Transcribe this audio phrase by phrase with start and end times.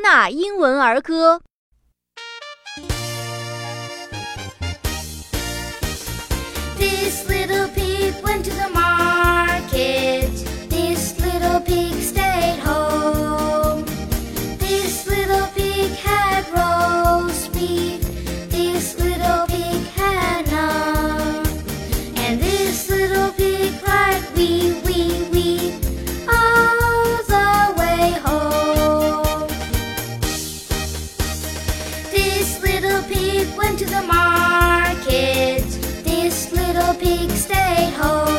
[0.00, 1.40] 纳英文儿歌》。
[6.78, 7.61] This little
[37.02, 38.31] pig stayed home.